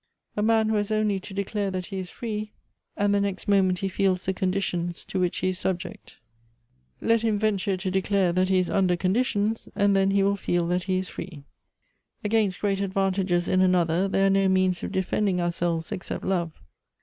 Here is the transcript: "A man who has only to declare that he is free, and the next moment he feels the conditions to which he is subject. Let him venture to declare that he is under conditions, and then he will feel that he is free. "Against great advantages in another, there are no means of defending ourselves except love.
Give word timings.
"A 0.35 0.41
man 0.41 0.69
who 0.69 0.77
has 0.77 0.91
only 0.91 1.19
to 1.19 1.31
declare 1.31 1.69
that 1.69 1.85
he 1.85 1.99
is 1.99 2.09
free, 2.09 2.53
and 2.97 3.13
the 3.13 3.21
next 3.21 3.47
moment 3.47 3.77
he 3.77 3.87
feels 3.87 4.25
the 4.25 4.33
conditions 4.33 5.05
to 5.05 5.19
which 5.19 5.37
he 5.37 5.49
is 5.49 5.59
subject. 5.59 6.17
Let 7.01 7.21
him 7.21 7.37
venture 7.37 7.77
to 7.77 7.91
declare 7.91 8.33
that 8.33 8.49
he 8.49 8.57
is 8.57 8.67
under 8.67 8.97
conditions, 8.97 9.69
and 9.75 9.95
then 9.95 10.09
he 10.09 10.23
will 10.23 10.35
feel 10.37 10.65
that 10.69 10.85
he 10.85 10.97
is 10.97 11.07
free. 11.07 11.43
"Against 12.23 12.61
great 12.61 12.81
advantages 12.81 13.47
in 13.47 13.61
another, 13.61 14.07
there 14.07 14.25
are 14.25 14.29
no 14.31 14.49
means 14.49 14.81
of 14.81 14.91
defending 14.91 15.39
ourselves 15.39 15.91
except 15.91 16.23
love. 16.23 16.51